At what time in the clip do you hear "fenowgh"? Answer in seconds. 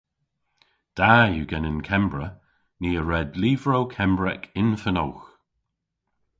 4.81-5.25